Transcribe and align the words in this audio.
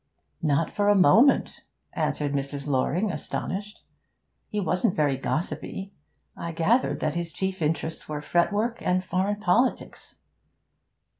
'Not 0.41 0.71
for 0.73 0.89
a 0.89 0.95
moment,' 0.95 1.61
answered 1.93 2.31
Mrs. 2.33 2.65
Loring, 2.65 3.11
astonished. 3.11 3.85
'He 4.49 4.59
wasn't 4.59 4.95
very 4.95 5.15
gossipy 5.15 5.93
I 6.35 6.53
gathered 6.53 7.01
that 7.01 7.13
his 7.13 7.31
chief 7.31 7.61
interests 7.61 8.09
were 8.09 8.19
fretwork 8.19 8.81
and 8.81 9.03
foreign 9.03 9.35
politics.' 9.39 10.15